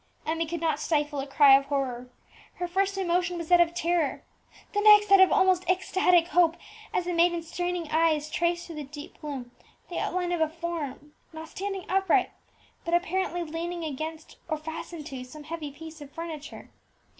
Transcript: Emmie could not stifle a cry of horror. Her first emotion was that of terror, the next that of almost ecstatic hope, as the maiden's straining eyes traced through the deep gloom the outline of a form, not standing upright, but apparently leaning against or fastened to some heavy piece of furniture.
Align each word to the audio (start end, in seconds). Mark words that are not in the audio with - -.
Emmie 0.25 0.47
could 0.47 0.59
not 0.61 0.79
stifle 0.79 1.19
a 1.19 1.27
cry 1.27 1.55
of 1.55 1.65
horror. 1.65 2.09
Her 2.55 2.67
first 2.67 2.97
emotion 2.97 3.37
was 3.37 3.49
that 3.49 3.61
of 3.61 3.75
terror, 3.75 4.23
the 4.73 4.81
next 4.81 5.09
that 5.09 5.19
of 5.19 5.31
almost 5.31 5.63
ecstatic 5.69 6.29
hope, 6.29 6.57
as 6.91 7.05
the 7.05 7.13
maiden's 7.13 7.51
straining 7.51 7.87
eyes 7.91 8.27
traced 8.31 8.65
through 8.65 8.77
the 8.77 8.83
deep 8.83 9.21
gloom 9.21 9.51
the 9.89 9.99
outline 9.99 10.31
of 10.31 10.41
a 10.41 10.49
form, 10.49 11.13
not 11.33 11.49
standing 11.49 11.87
upright, 11.87 12.31
but 12.83 12.95
apparently 12.95 13.43
leaning 13.43 13.83
against 13.83 14.39
or 14.49 14.57
fastened 14.57 15.05
to 15.05 15.23
some 15.23 15.43
heavy 15.43 15.69
piece 15.71 16.01
of 16.01 16.09
furniture. 16.11 16.71